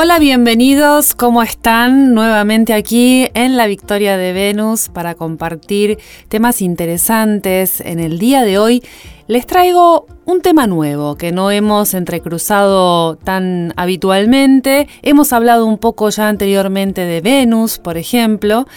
[0.00, 2.14] Hola, bienvenidos, ¿cómo están?
[2.14, 5.98] Nuevamente aquí en la Victoria de Venus para compartir
[6.28, 7.80] temas interesantes.
[7.80, 8.84] En el día de hoy
[9.26, 14.86] les traigo un tema nuevo que no hemos entrecruzado tan habitualmente.
[15.02, 18.68] Hemos hablado un poco ya anteriormente de Venus, por ejemplo,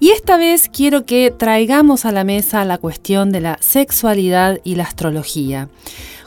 [0.00, 4.74] y esta vez quiero que traigamos a la mesa la cuestión de la sexualidad y
[4.74, 5.68] la astrología.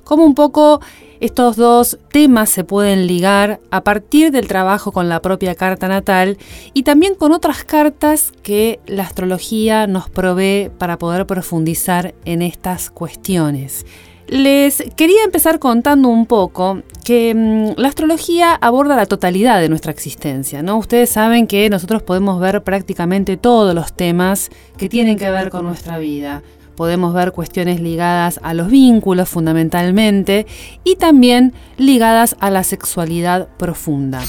[0.06, 0.80] Como un poco
[1.20, 6.38] estos dos temas se pueden ligar a partir del trabajo con la propia carta natal
[6.74, 12.90] y también con otras cartas que la astrología nos provee para poder profundizar en estas
[12.90, 13.86] cuestiones.
[14.28, 19.94] Les quería empezar contando un poco que mm, la astrología aborda la totalidad de nuestra
[19.94, 20.78] existencia, ¿no?
[20.78, 25.66] Ustedes saben que nosotros podemos ver prácticamente todos los temas que tienen que ver con
[25.66, 26.44] nuestra vida
[26.78, 30.46] podemos ver cuestiones ligadas a los vínculos fundamentalmente
[30.86, 34.22] y también ligadas a la sexualidad profunda.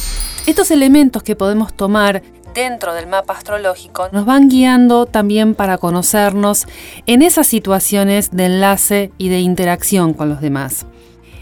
[0.46, 2.22] Estos elementos que podemos tomar
[2.54, 6.66] dentro del mapa astrológico nos van guiando también para conocernos
[7.06, 10.86] en esas situaciones de enlace y de interacción con los demás.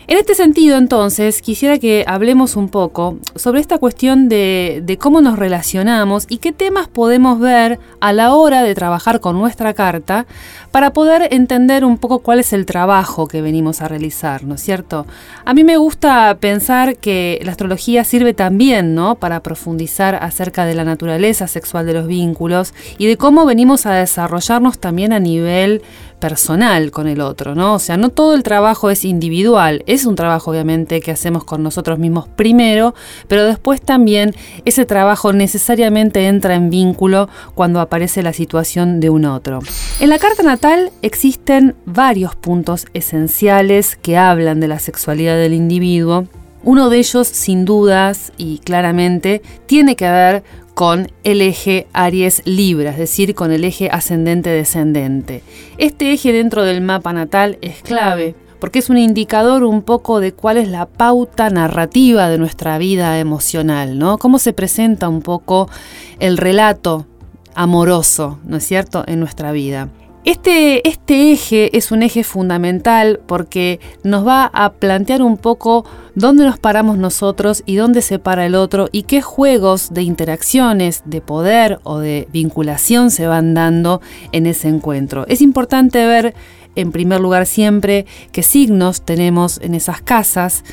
[0.09, 5.37] En este sentido, entonces, quisiera que hablemos un poco sobre esta cuestión de, cómo nos
[5.37, 10.27] relacionamos y qué temas podemos ver a la hora de trabajar con nuestra carta
[10.71, 14.61] para poder entender un poco cuál es el trabajo que venimos a realizar, ¿no es
[14.61, 15.07] cierto?
[15.45, 19.17] A mí me gusta pensar que la astrología sirve también, ¿no?
[19.17, 23.95] Para profundizar acerca de la naturaleza sexual de los vínculos y de cómo venimos a
[23.95, 25.83] desarrollarnos también a nivel
[26.19, 27.75] personal con el otro, ¿no?
[27.75, 31.63] O sea, no todo el trabajo es individual, es un trabajo obviamente que hacemos con
[31.63, 32.95] nosotros mismos primero,
[33.29, 39.25] pero después también ese trabajo necesariamente entra en vínculo cuando aparece la situación de un
[39.25, 39.61] otro.
[40.01, 46.27] En la carta natal existen varios puntos esenciales que hablan de la sexualidad del individuo.
[46.65, 50.43] Uno de ellos, sin dudas y claramente, tiene que ver
[50.77, 55.43] con el eje Aries Libra, es decir, con el eje ascendente-descendente.
[55.79, 60.33] Este eje dentro del mapa natal es clave porque es un indicador un poco de
[60.33, 64.19] cuál es la pauta narrativa de nuestra vida emocional, ¿no?
[64.19, 65.71] Cómo se presenta un poco
[66.19, 67.07] el relato
[67.55, 69.89] amoroso, ¿no es cierto?, en nuestra vida.
[70.27, 75.85] Este, este eje es un eje fundamental porque nos va a plantear un poco
[76.17, 81.05] dónde nos paramos nosotros y dónde se para el otro y qué juegos de interacciones,
[81.05, 84.01] de poder o de vinculación se van dando
[84.33, 85.27] en ese encuentro.
[85.29, 86.35] Es importante ver
[86.75, 90.65] en primer lugar siempre qué signos tenemos en esas casas.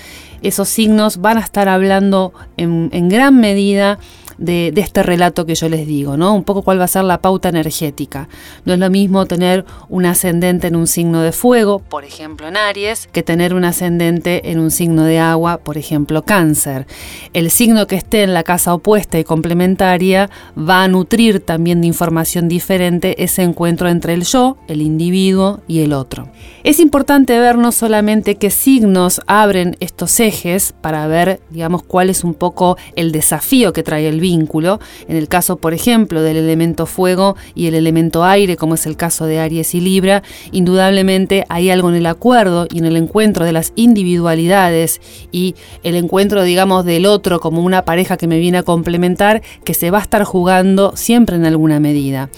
[0.42, 4.00] Esos signos van a estar hablando en, en gran medida
[4.38, 6.34] de, este relato que yo les digo, ¿no?
[6.34, 8.28] Un poco cuál va a ser la pauta energética.
[8.66, 12.58] No es lo mismo tener un ascendente en un signo de fuego, por ejemplo en
[12.58, 16.86] Aries, que tener un ascendente en un signo de agua, por ejemplo Cáncer.
[17.34, 21.88] El signo que esté en la casa opuesta y complementaria va a nutrir también de
[21.88, 26.30] información diferente ese encuentro entre el yo, el individuo y el otro.
[26.64, 32.24] Es importante ver no solamente qué signos abren estos ejes para ver, digamos, cuál es
[32.24, 34.80] un poco el desafío que trae el vínculo.
[35.08, 38.96] En el caso, por ejemplo, del elemento fuego y el elemento aire, como es el
[38.96, 43.46] caso de Aries y Libra, indudablemente hay algo en el acuerdo y en el encuentro
[43.46, 45.02] de las individualidades
[45.32, 49.74] y el encuentro, digamos, del otro como una pareja que me viene a complementar, que
[49.74, 52.30] se va a estar jugando siempre en alguna medida.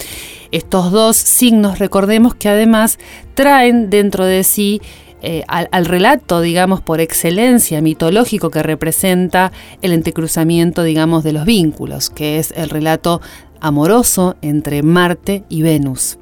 [0.52, 2.98] Estos dos signos, recordemos que además
[3.36, 4.82] traen dentro de sí
[5.28, 12.12] eh, al, relato, digamos, por excelencia mitológico que representa el entrecruzamiento, digamos, de los vínculos,
[12.12, 13.22] que es el relato
[13.60, 16.20] amoroso entre Marte y Venus.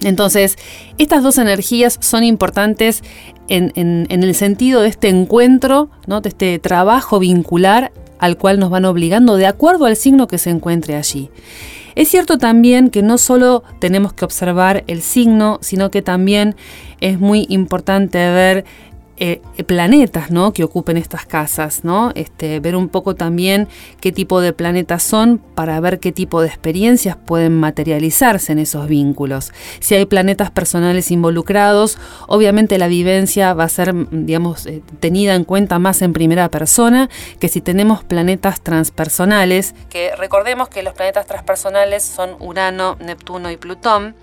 [0.00, 0.56] Entonces,
[0.96, 3.02] estas dos energías son importantes
[3.48, 6.22] en, en, el sentido de este encuentro, ¿no?
[6.22, 10.48] de este trabajo vincular al cual nos van obligando de acuerdo al signo que se
[10.48, 11.28] encuentre allí.
[11.94, 16.56] Es cierto también que no solo tenemos que observar el signo, sino que también
[17.00, 18.64] es muy importante ver
[19.16, 20.52] eh, planetas ¿no?
[20.52, 22.12] que ocupen estas casas, ¿no?
[22.14, 23.68] Este, ver un poco también
[24.00, 28.88] qué tipo de planetas son para ver qué tipo de experiencias pueden materializarse en esos
[28.88, 29.52] vínculos.
[29.80, 35.44] Si hay planetas personales involucrados, obviamente la vivencia va a ser, digamos, eh, tenida en
[35.44, 41.26] cuenta más en primera persona que si tenemos planetas transpersonales, que recordemos que los planetas
[41.26, 44.14] transpersonales son Urano, Neptuno y Plutón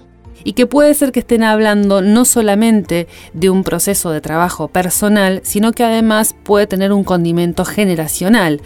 [0.44, 5.41] y que puede ser que estén hablando no solamente de un proceso de trabajo personal,
[5.44, 8.62] sino que además puede tener un condimento generacional.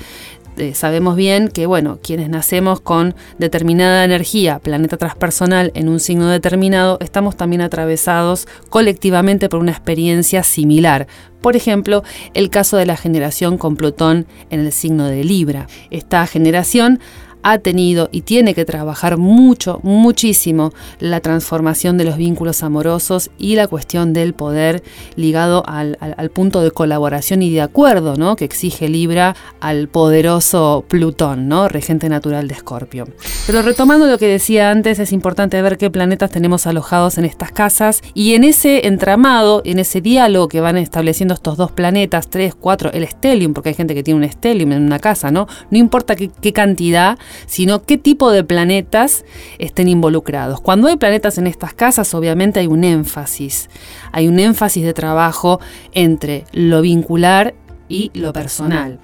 [0.58, 6.30] eh, sabemos bien que, bueno, quienes nacemos con determinada energía, planeta transpersonal, en un signo
[6.30, 11.08] determinado, estamos también atravesados colectivamente por una experiencia similar.
[11.42, 12.04] Por ejemplo,
[12.34, 15.68] el caso de la generación con Plutón en el signo de Libra.
[15.90, 17.00] Esta generación
[17.44, 23.56] ha tenido y tiene que trabajar mucho, muchísimo la transformación de los vínculos amorosos y
[23.56, 24.84] la cuestión del poder
[25.16, 25.98] ligado al,
[26.34, 28.36] punto de colaboración y de acuerdo ¿no?
[28.36, 31.68] que exige Libra al poderoso Plutón, ¿no?
[31.68, 33.08] regente natural de Escorpio.
[33.46, 37.52] Pero retomando lo que decía antes, es importante ver qué planetas tenemos alojados en estas
[37.52, 42.56] casas y en ese entramado, en ese diálogo que van estableciendo estos dos planetas, tres,
[42.56, 45.48] cuatro, el stellium, porque hay gente que tiene un stellium en una casa, ¿no?
[45.70, 49.26] No importa qué cantidad, sino qué tipo de planetas
[49.60, 50.62] estén involucrados.
[50.62, 53.70] Cuando hay planetas en estas casas, obviamente hay un énfasis,
[54.12, 55.60] hay un énfasis de trabajo
[55.94, 57.54] entre lo vincular
[57.90, 59.00] y lo personal.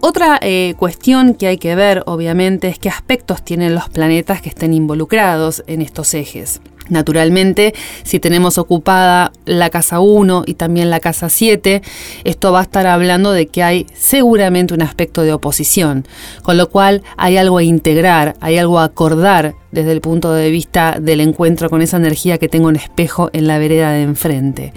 [0.00, 4.50] Otra eh, cuestión que hay que ver, obviamente, es qué aspectos tienen los planetas que
[4.50, 6.60] estén involucrados en estos ejes.
[6.88, 7.74] Naturalmente,
[8.04, 11.82] si tenemos ocupada la casa 1 y también la casa 7,
[12.24, 16.06] esto va a estar hablando de que hay seguramente un aspecto de oposición,
[16.42, 20.50] con lo cual hay algo a integrar, hay algo a acordar desde el punto de
[20.50, 24.72] vista del encuentro con esa energía que tengo en espejo en la vereda de enfrente.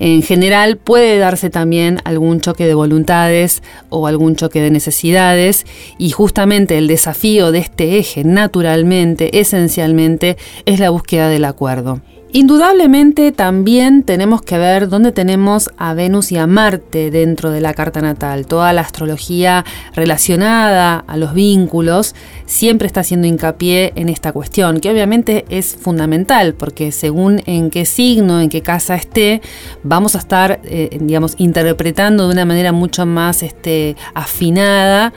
[0.00, 5.64] En general puede darse también algún choque de voluntades o algún choque de necesidades
[5.96, 10.36] y justamente el desafío de este eje naturalmente, esencialmente,
[10.66, 12.00] es la búsqueda del acuerdo.
[12.34, 17.74] Indudablemente también tenemos que ver dónde tenemos a Venus y a Marte dentro de la
[17.74, 18.46] carta natal.
[18.46, 22.14] Toda la astrología relacionada a los vínculos
[22.46, 27.84] siempre está haciendo hincapié en esta cuestión, que obviamente es fundamental, porque según en qué
[27.84, 29.42] signo, en qué casa esté,
[29.82, 35.12] vamos a estar, eh, digamos, interpretando de una manera mucho más este, afinada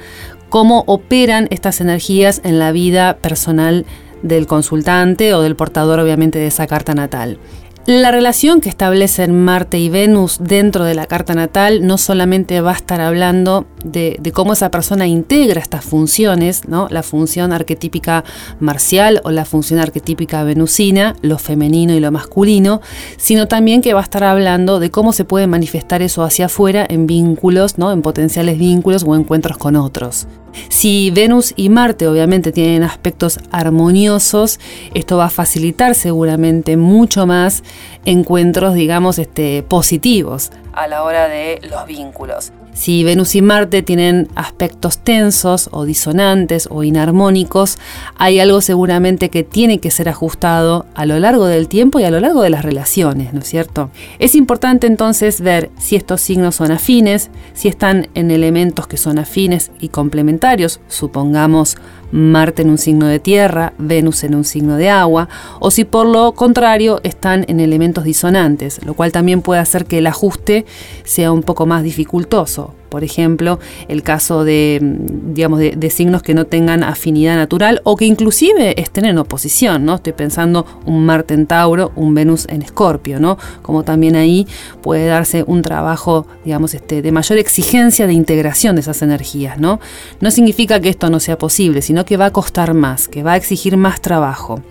[0.50, 3.86] cómo operan estas energías en la vida personal
[4.26, 7.40] del consultante o del portador obviamente de esa carta natal.
[7.88, 12.72] La relación que establecen Marte y Venus dentro de la carta natal no solamente va
[12.72, 16.88] a estar hablando de, cómo esa persona integra estas funciones, ¿no?
[16.90, 18.24] la función arquetípica
[18.60, 22.82] marcial o la función arquetípica venusina, lo femenino y lo masculino,
[23.18, 26.88] sino también que va a estar hablando de cómo se puede manifestar eso hacia afuera
[26.90, 27.92] en vínculos, ¿no?
[27.92, 30.26] en potenciales vínculos o encuentros con otros.
[30.70, 34.60] Si Venus y Marte obviamente tienen aspectos armoniosos,
[34.94, 37.64] esto va a facilitar seguramente mucho más
[38.06, 42.52] encuentros, digamos, este, positivos a la hora de los vínculos.
[42.76, 47.78] Si Venus y Marte tienen aspectos tensos o disonantes o inarmónicos,
[48.18, 52.12] hay algo seguramente que tiene que ser ajustado a lo largo del tiempo y a
[52.12, 53.92] lo largo de las relaciones, ¿no es cierto?
[54.20, 59.20] Es importante entonces ver si estos signos son afines, si están en elementos que son
[59.20, 61.78] afines y complementarios, supongamos
[62.12, 65.28] Marte en un signo de tierra, Venus en un signo de agua,
[65.60, 69.98] o si por lo contrario están en elementos disonantes, lo cual también puede hacer que
[69.98, 70.66] el ajuste
[71.04, 72.74] sea un poco más dificultoso.
[72.96, 73.60] Por ejemplo,
[73.90, 79.04] el caso de, digamos, de, signos que no tengan afinidad natural o que inclusive estén
[79.04, 79.96] en oposición, ¿no?
[79.96, 83.38] Estoy pensando un Marte en Tauro, un Venus en Escorpio, ¿no?
[83.62, 84.48] Como también ahí
[84.82, 89.82] puede darse un trabajo, digamos, este, de mayor exigencia de integración de esas energías, ¿no?
[90.22, 93.34] No significa que esto no sea posible, sino que va a costar más, que va
[93.34, 94.62] a exigir más trabajo.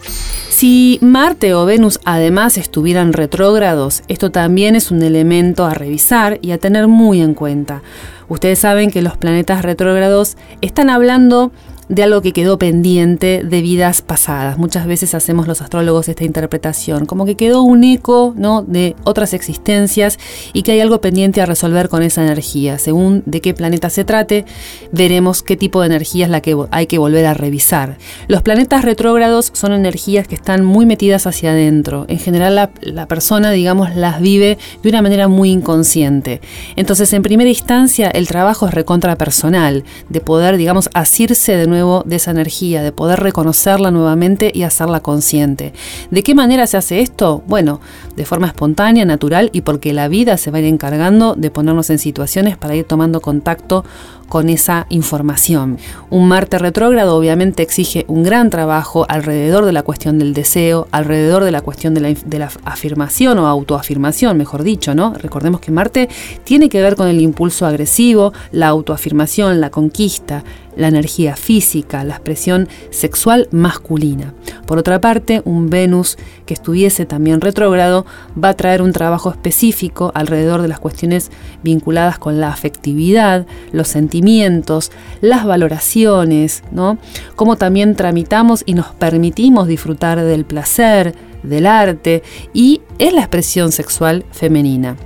[0.48, 6.52] Si Marte o Venus además estuvieran retrógrados, esto también es un elemento a revisar y
[6.52, 7.82] a tener muy en cuenta.
[8.28, 11.52] Ustedes saben que los planetas retrógrados están hablando
[11.88, 14.58] de algo que quedó pendiente de vidas pasadas.
[14.58, 18.62] Muchas veces hacemos los astrólogos esta interpretación, como que quedó un eco ¿no?
[18.62, 20.18] de otras existencias
[20.52, 22.78] y que hay algo pendiente a resolver con esa energía.
[22.78, 24.44] Según de qué planeta se trate,
[24.92, 27.98] veremos qué tipo de energía es la que hay que volver a revisar.
[28.28, 32.06] Los planetas retrógrados son energías que están muy metidas hacia adentro.
[32.08, 36.40] En general la, la persona, digamos, las vive de una manera muy inconsciente.
[36.76, 42.16] Entonces, en primera instancia, el trabajo es recontra personal, de poder, digamos, asirse de de
[42.16, 45.72] esa energía, de poder reconocerla nuevamente y hacerla consciente.
[46.10, 47.42] ¿De qué manera se hace esto?
[47.46, 47.80] Bueno,
[48.16, 51.90] de forma espontánea, natural y porque la vida se va a ir encargando de ponernos
[51.90, 53.84] en situaciones para ir tomando contacto
[54.28, 55.78] con esa información.
[56.10, 61.44] Un Marte retrógrado obviamente exige un gran trabajo alrededor de la cuestión del deseo, alrededor
[61.44, 62.00] de la cuestión de
[62.38, 65.14] la, afirmación o autoafirmación, mejor dicho, ¿no?
[65.14, 66.08] Recordemos que Marte
[66.44, 70.44] tiene que ver con el impulso agresivo, la autoafirmación, la conquista,
[70.76, 74.34] la energía física, la expresión sexual masculina.
[74.66, 76.16] Por otra parte, un Venus
[76.46, 78.06] que estuviese también retrógrado
[78.42, 81.30] va a traer un trabajo específico alrededor de las cuestiones
[81.62, 84.90] vinculadas con la afectividad, los sentimientos,
[85.20, 86.98] las valoraciones, ¿no?
[87.36, 93.72] Cómo también tramitamos y nos permitimos disfrutar del placer, del arte y es la expresión
[93.72, 94.96] sexual femenina.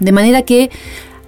[0.00, 0.70] De manera que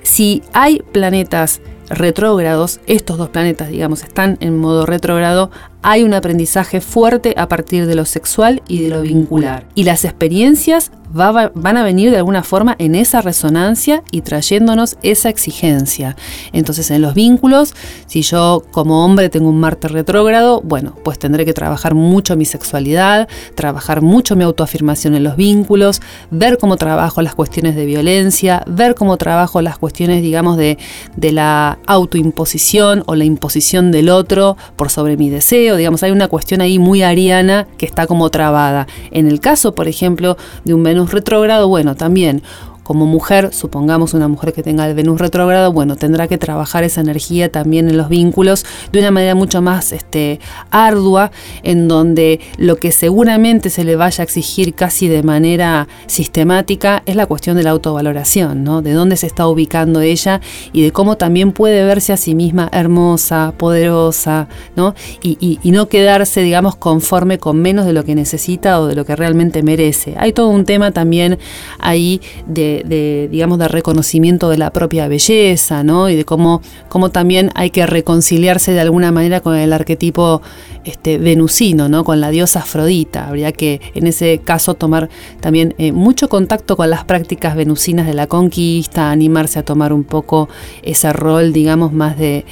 [0.03, 5.51] si hay planetas retrógrados, estos dos planetas, digamos, están en modo retrógrado,
[5.83, 9.67] hay un aprendizaje fuerte a partir de lo sexual y de lo vincular.
[9.75, 15.29] Y las experiencias van a venir de alguna forma en esa resonancia y trayéndonos esa
[15.29, 16.17] exigencia.
[16.53, 17.75] Entonces en los vínculos,
[18.07, 22.45] si yo como hombre tengo un Marte retrógrado, bueno, pues tendré que trabajar mucho mi
[22.45, 28.63] sexualidad, trabajar mucho mi autoafirmación en los vínculos, ver cómo trabajo las cuestiones de violencia,
[28.67, 30.79] ver cómo trabajo las cuestiones, digamos, de,
[31.17, 36.29] de la autoimposición o la imposición del otro por sobre mi deseo, digamos, hay una
[36.29, 38.87] cuestión ahí muy ariana que está como trabada.
[39.11, 42.43] En el caso, por ejemplo, de un Venus retrógrado, bueno, también
[42.87, 47.01] como mujer, supongamos una mujer que tenga el Venus retrógrado, bueno, tendrá que trabajar esa
[47.01, 50.39] energía también en los vínculos de una manera mucho más este,
[50.71, 51.33] ardua,
[51.65, 57.17] en donde lo que seguramente se le vaya a exigir casi de manera sistemática es
[57.17, 58.83] la cuestión de la autovaloración, ¿no?
[58.83, 60.41] De dónde se está ubicando ella
[60.73, 64.95] y de cómo también puede verse a sí misma hermosa, poderosa, ¿no?
[65.23, 69.17] Y, no quedarse, digamos, conforme con menos de lo que necesita o de lo que
[69.17, 70.15] realmente merece.
[70.17, 71.39] Hay todo un tema también
[71.81, 76.09] ahí de de, digamos, de reconocimiento de la propia belleza, ¿no?
[76.09, 80.43] Y de cómo, cómo también hay que reconciliarse de alguna manera con el arquetipo
[80.85, 82.05] este, venusino, ¿no?
[82.05, 83.29] Con la diosa Afrodita.
[83.29, 85.09] Habría que, en ese caso, tomar
[85.41, 90.05] también eh, mucho contacto con las prácticas venusinas de la conquista, animarse a tomar un
[90.05, 90.49] poco
[90.83, 92.45] ese rol, digamos, más de,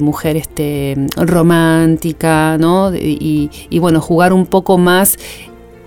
[0.00, 2.94] mujer este, romántica, ¿no?
[2.94, 5.18] Y, y bueno, jugar un poco más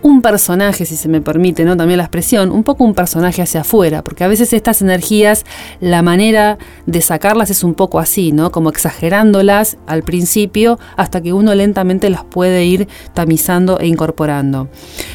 [0.01, 1.77] un personaje, si se me permite, ¿no?
[1.77, 5.45] También la expresión, un poco un personaje hacia afuera, porque a veces estas energías,
[5.79, 8.51] la manera de sacarlas es un poco así, ¿no?
[8.51, 14.69] Como exagerándolas al principio hasta que uno lentamente las puede ir tamizando e incorporando.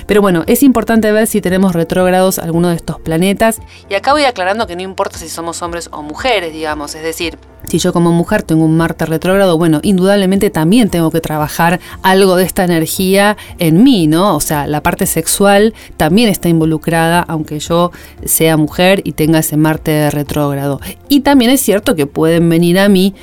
[0.07, 3.61] Pero bueno, es importante ver si tenemos retrógrados alguno de estos planetas.
[3.89, 7.39] Y acá voy aclarando que no importa si somos hombres o mujeres, digamos, es decir,
[7.67, 12.37] si yo como mujer tengo un Marte retrógrado, bueno, indudablemente también tengo que trabajar algo
[12.37, 14.37] de esta energía en mí, ¿no?
[14.37, 17.91] O sea, la parte sexual también está involucrada, aunque yo
[18.25, 20.81] sea mujer y tenga ese Marte retrógrado.
[21.09, 23.15] Y también es cierto que pueden venir a mí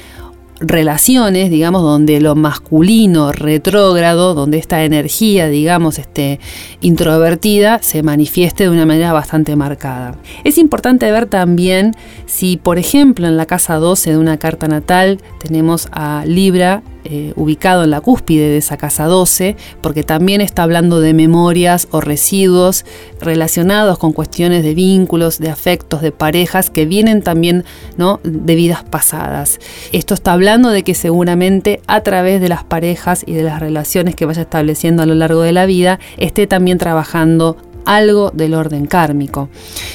[0.60, 6.40] relaciones, digamos, donde lo masculino retrógrado, donde esta energía, digamos, este,
[6.82, 10.16] introvertida, se manifieste de una manera bastante marcada.
[10.44, 11.92] Es importante ver también
[12.26, 17.34] si, por ejemplo, en la casa 12 de una carta natal tenemos a Libra eh,
[17.36, 22.02] ubicado en la cúspide de esa casa 12, porque también está hablando de memorias o
[22.02, 22.86] residuos
[23.20, 27.66] relacionados con cuestiones de vínculos, de afectos, de parejas que vienen también
[27.98, 28.20] ¿no?
[28.24, 29.60] de vidas pasadas.
[29.92, 34.16] Esto está hablando de que seguramente a través de las parejas y de las relaciones
[34.16, 38.86] que vaya estableciendo a lo largo de la vida, esté también trabajando algo del orden
[38.86, 39.50] kármico.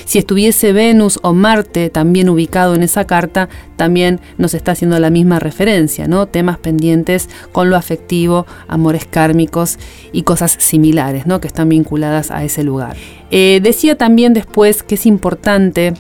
[0.08, 5.10] Si estuviese Venus o Marte también ubicado en esa carta, también nos está haciendo la
[5.10, 6.24] misma referencia, ¿no?
[6.24, 9.78] Temas pendientes con lo afectivo, amores kármicos
[10.10, 11.42] y cosas similares, ¿no?
[11.42, 12.96] Que están vinculadas a ese lugar.
[13.30, 15.92] Eh, decía también después que es importante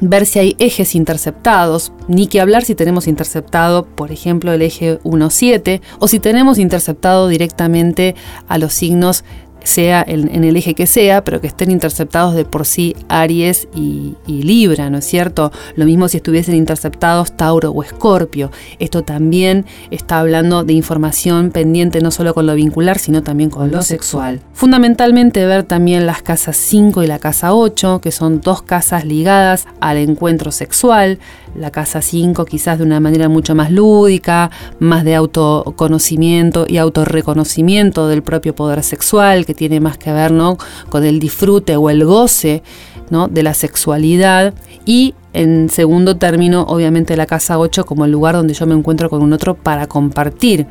[0.00, 5.00] ver si hay ejes interceptados, ni que hablar si tenemos interceptado, por ejemplo, el eje
[5.00, 8.14] 1-7, o si tenemos interceptado directamente
[8.46, 9.24] a los signos
[9.64, 14.14] sea en, el eje que sea, pero que estén interceptados de por sí Aries y,
[14.26, 15.52] Libra, ¿no es cierto?
[15.76, 18.50] Lo mismo si estuviesen interceptados Tauro o Escorpio.
[18.78, 23.70] Esto también está hablando de información pendiente no solo con lo vincular, sino también con
[23.70, 24.40] lo sexual.
[24.52, 29.66] Fundamentalmente ver también las casas 5 y la casa 8, que son dos casas ligadas
[29.80, 31.18] al encuentro sexual.
[31.54, 38.08] La casa 5 quizás de una manera mucho más lúdica, más de autoconocimiento y autorreconocimiento
[38.08, 40.58] del propio poder sexual, tiene más que ver ¿no?
[40.88, 42.62] con el disfrute o el goce
[43.10, 43.28] ¿no?
[43.28, 44.54] de la sexualidad
[44.84, 49.08] y en segundo término obviamente la casa 8 como el lugar donde yo me encuentro
[49.08, 50.66] con un otro para compartir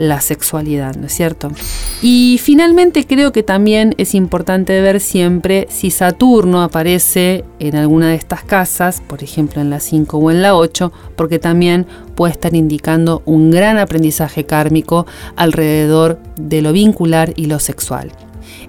[0.00, 1.52] la sexualidad, ¿no es cierto?
[2.00, 8.14] Y finalmente creo que también es importante ver siempre si Saturno aparece en alguna de
[8.14, 12.54] estas casas, por ejemplo en la 5 o en la 8, porque también puede estar
[12.54, 18.10] indicando un gran aprendizaje kármico alrededor de lo vincular y lo sexual.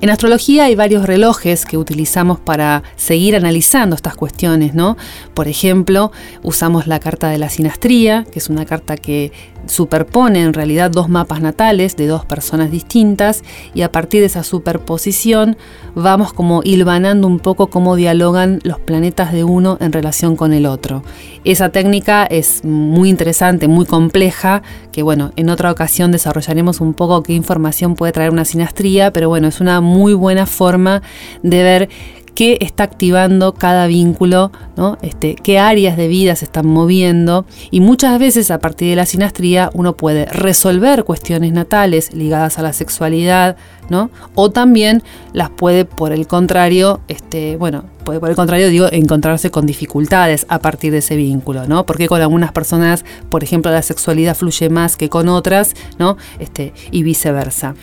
[0.02, 4.98] En astrología hay varios relojes que utilizamos para seguir analizando estas cuestiones, ¿no?
[5.36, 6.12] Por ejemplo,
[6.42, 9.32] usamos la carta de la sinastría, que es una carta que
[9.66, 14.44] superpone en realidad dos mapas natales de dos personas distintas y a partir de esa
[14.44, 15.58] superposición
[15.96, 20.66] vamos como hilvanando un poco cómo dialogan los planetas de uno en relación con el
[20.66, 21.04] otro.
[21.44, 27.24] Esa técnica es muy interesante, muy compleja, que bueno, en otra ocasión desarrollaremos un poco
[27.24, 31.02] qué información puede traer una sinastría, pero bueno, es una muy buena forma
[31.42, 31.90] de ver
[32.36, 34.98] qué está activando cada vínculo, ¿no?
[35.02, 39.06] este, qué áreas de vida se están moviendo y muchas veces a partir de la
[39.06, 43.58] sinastría uno puede resolver cuestiones natales ligadas a la sexualidad,
[43.90, 44.10] ¿no?
[44.36, 49.52] o también las puede por el contrario, este, bueno, puede por el contrario digo encontrarse
[49.52, 51.86] con dificultades a partir de ese vínculo, ¿no?
[51.86, 56.18] Porque con algunas personas, por ejemplo, la sexualidad fluye más que con otras, ¿no?
[56.40, 57.76] Este, y viceversa.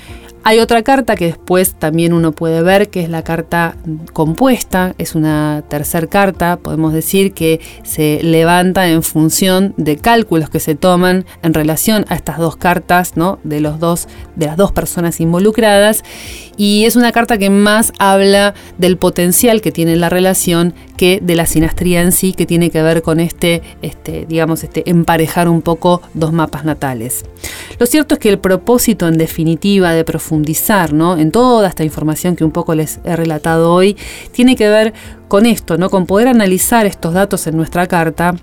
[0.48, 3.76] Hay otra carta que después también uno puede ver, que es la carta
[4.14, 10.58] compuesta, es una tercer carta, podemos decir que se levanta en función de cálculos que
[10.58, 13.38] se toman en relación a estas dos cartas, ¿no?
[13.44, 16.02] De los dos, de las dos personas involucradas,
[16.56, 21.34] y es una carta que más habla del potencial que tiene la relación que de
[21.34, 25.62] la sinastría en sí, que tiene que ver con este, este digamos, este emparejar un
[25.62, 27.24] poco dos mapas natales.
[27.78, 31.16] Lo cierto es que el propósito en definitiva de profundizar ¿no?
[31.16, 33.96] en toda esta información que un poco les he relatado hoy
[34.32, 34.92] tiene que ver
[35.28, 35.88] con esto, ¿no?
[35.88, 38.34] con poder analizar estos datos en nuestra carta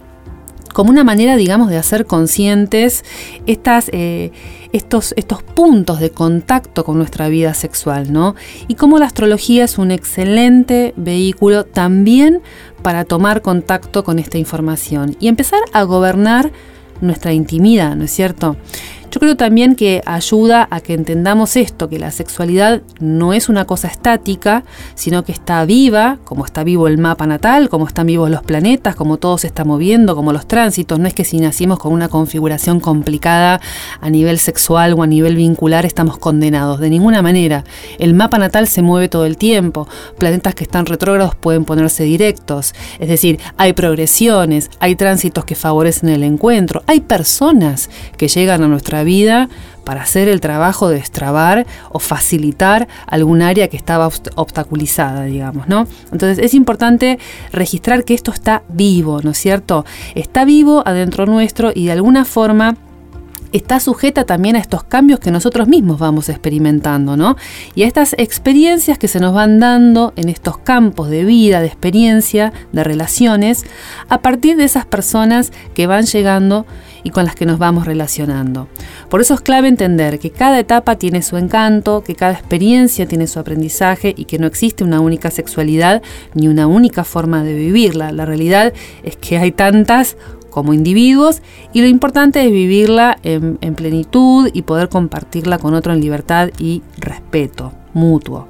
[0.75, 3.05] como una manera, digamos, de hacer conscientes
[3.45, 4.33] estas, eh,
[4.73, 8.35] estos, estos puntos de contacto con nuestra vida sexual, ¿no?
[8.67, 12.41] Y cómo la astrología es un excelente vehículo también
[12.81, 16.51] para tomar contacto con esta información y empezar a gobernar
[16.99, 18.57] nuestra intimidad, ¿no es cierto?
[19.11, 23.65] Yo creo también que ayuda a que entendamos esto, que la sexualidad no es una
[23.65, 24.63] cosa estática,
[24.95, 28.95] sino que está viva, como está vivo el mapa natal, como están vivos los planetas,
[28.95, 30.99] como todo se está moviendo, como los tránsitos.
[30.99, 33.61] No es que si nacimos con una configuración complicada
[34.01, 37.63] a nivel sexual o a nivel vincular estamos condenados, de ninguna manera.
[37.99, 42.73] El mapa natal se mueve todo el tiempo, planetas que están retrógrados pueden ponerse directos,
[42.99, 48.67] es decir, hay progresiones, hay tránsitos que favorecen el encuentro, hay personas que llegan a
[48.67, 49.49] nuestra vida
[49.83, 55.87] para hacer el trabajo de destrabar o facilitar algún área que estaba obstaculizada, digamos, ¿no?
[56.11, 57.19] Entonces es importante
[57.51, 59.85] registrar que esto está vivo, ¿no es cierto?
[60.15, 62.75] Está vivo adentro nuestro y de alguna forma
[63.51, 67.37] está sujeta también a estos cambios que nosotros mismos vamos experimentando, ¿no?
[67.73, 71.67] Y a estas experiencias que se nos van dando en estos campos de vida, de
[71.67, 73.63] experiencia, de relaciones,
[74.09, 76.65] a partir de esas personas que van llegando
[77.05, 78.67] y con las que nos vamos relacionando.
[79.09, 83.27] Por eso es clave entender que cada etapa tiene su encanto, que cada experiencia tiene
[83.27, 86.01] su aprendizaje y que no existe una única sexualidad
[86.33, 88.11] ni una única forma de vivirla.
[88.11, 90.17] La realidad es que hay tantas
[90.49, 95.93] como individuos y lo importante es vivirla en, en, plenitud y poder compartirla con otro
[95.93, 98.47] en libertad y respeto mutuo.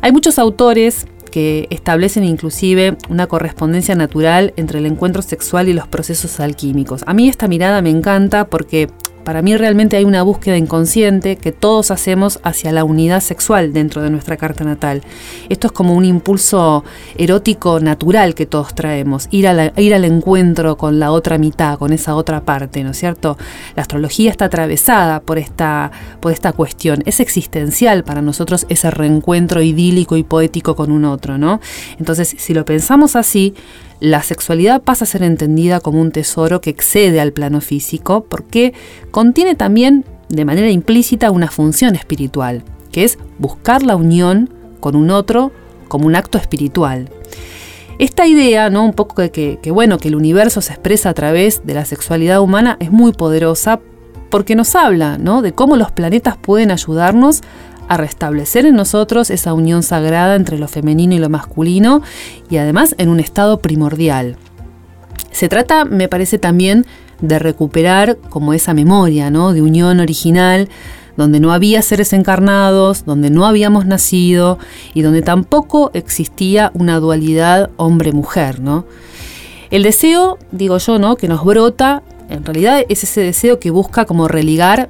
[0.00, 5.88] Hay muchos autores que establecen inclusive una correspondencia natural entre el encuentro sexual y los
[5.88, 7.02] procesos alquímicos.
[7.08, 8.88] A mí esta mirada me encanta porque
[9.24, 14.02] para mí realmente hay una búsqueda inconsciente que todos hacemos hacia la unidad sexual dentro
[14.02, 15.02] de nuestra carta natal.
[15.48, 16.84] Esto es como un impulso
[17.16, 22.14] erótico natural que todos traemos, ir, ir al encuentro con la otra mitad, con esa
[22.14, 23.36] otra parte, ¿no es cierto?
[23.74, 27.02] La astrología está atravesada por esta, por esta cuestión.
[27.06, 31.60] Es existencial para nosotros ese reencuentro idílico y poético con un otro, ¿no?
[31.98, 33.54] Entonces, si lo pensamos así,
[34.04, 38.74] la sexualidad pasa a ser entendida como un tesoro que excede al plano físico porque
[39.10, 45.10] contiene también de manera implícita una función espiritual, que es buscar la unión con un
[45.10, 45.52] otro
[45.88, 47.08] como un acto espiritual.
[47.98, 48.84] Esta idea, ¿no?
[48.84, 51.86] Un poco de que, que, bueno, que el universo se expresa a través de la
[51.86, 53.80] sexualidad humana es muy poderosa
[54.28, 55.40] porque nos habla, ¿no?
[55.40, 57.40] De cómo los planetas pueden ayudarnos
[57.88, 62.02] a restablecer en nosotros esa unión sagrada entre lo femenino y lo masculino
[62.50, 64.36] y además en un estado primordial.
[65.30, 66.86] Se trata, me parece también,
[67.20, 69.52] de recuperar como esa memoria, ¿no?
[69.52, 70.68] De unión original,
[71.16, 74.58] donde no había seres encarnados, donde no habíamos nacido
[74.94, 78.86] y donde tampoco existía una dualidad hombre-mujer, ¿no?
[79.70, 81.16] El deseo, digo yo, ¿no?
[81.16, 84.88] Que nos brota, en realidad es ese deseo que busca como religar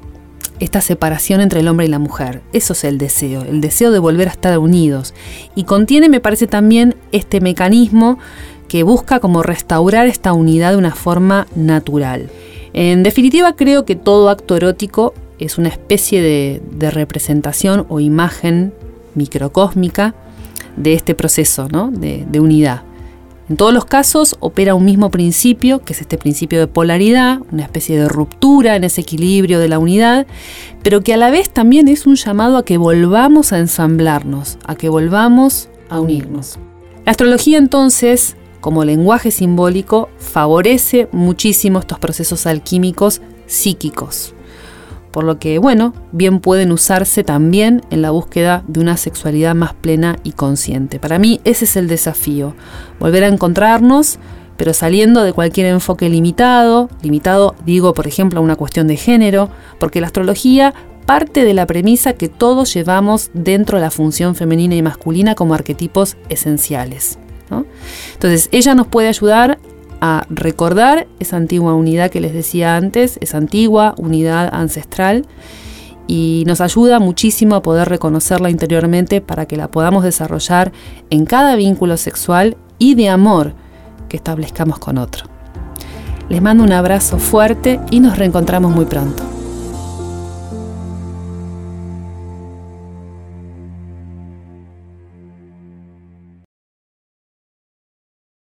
[0.60, 2.42] esta separación entre el hombre y la mujer.
[2.52, 5.14] Eso es el deseo, el deseo de volver a estar unidos.
[5.54, 8.18] Y contiene, me parece también, este mecanismo
[8.68, 12.30] que busca como restaurar esta unidad de una forma natural.
[12.72, 18.72] En definitiva, creo que todo acto erótico es una especie de, representación o imagen
[19.14, 20.14] microcósmica
[20.76, 22.82] de este proceso de unidad.
[23.48, 27.62] En todos los casos opera un mismo principio, que es este principio de polaridad, una
[27.62, 30.26] especie de ruptura en ese equilibrio de la unidad,
[30.82, 34.76] pero que a la vez también es un llamado a que volvamos a ensamblarnos, a
[34.76, 36.58] que volvamos a unirnos.
[37.04, 44.33] La astrología entonces, como lenguaje simbólico, favorece muchísimo estos procesos alquímicos psíquicos
[45.14, 49.72] por lo que, bueno, bien pueden usarse también en la búsqueda de una sexualidad más
[49.72, 50.98] plena y consciente.
[50.98, 52.56] Para mí ese es el desafío,
[52.98, 54.18] volver a encontrarnos,
[54.56, 59.50] pero saliendo de cualquier enfoque limitado, limitado digo por ejemplo a una cuestión de género,
[59.78, 60.74] porque la astrología
[61.06, 65.54] parte de la premisa que todos llevamos dentro de la función femenina y masculina como
[65.54, 67.20] arquetipos esenciales.
[68.14, 69.60] Entonces, ella nos puede ayudar
[70.06, 75.24] a recordar esa antigua unidad que les decía antes, esa antigua unidad ancestral
[76.06, 80.72] y nos ayuda muchísimo a poder reconocerla interiormente para que la podamos desarrollar
[81.08, 83.54] en cada vínculo sexual y de amor
[84.10, 85.24] que establezcamos con otro.
[86.28, 89.33] Les mando un abrazo fuerte y nos reencontramos muy pronto.